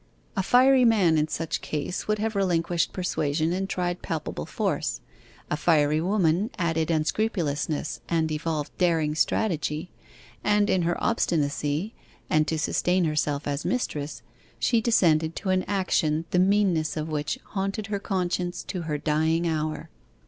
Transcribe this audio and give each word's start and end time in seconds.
A 0.35 0.41
fiery 0.41 0.83
man 0.83 1.15
in 1.19 1.27
such 1.27 1.57
a 1.57 1.59
case 1.59 2.07
would 2.07 2.17
have 2.17 2.35
relinquished 2.35 2.91
persuasion 2.91 3.53
and 3.53 3.69
tried 3.69 4.01
palpable 4.01 4.47
force. 4.47 4.99
A 5.51 5.55
fiery 5.55 6.01
woman 6.01 6.49
added 6.57 6.89
unscrupulousness 6.89 8.01
and 8.09 8.31
evolved 8.31 8.75
daring 8.79 9.13
strategy; 9.13 9.91
and 10.43 10.71
in 10.71 10.81
her 10.81 10.97
obstinacy, 11.03 11.93
and 12.31 12.47
to 12.47 12.57
sustain 12.57 13.05
herself 13.05 13.45
as 13.47 13.63
mistress, 13.63 14.23
she 14.57 14.81
descended 14.81 15.35
to 15.35 15.49
an 15.51 15.61
action 15.67 16.25
the 16.31 16.39
meanness 16.39 16.97
of 16.97 17.07
which 17.07 17.37
haunted 17.49 17.85
her 17.93 17.99
conscience 17.99 18.63
to 18.63 18.81
her 18.89 18.97
dying 18.97 19.47
hour. 19.47 19.91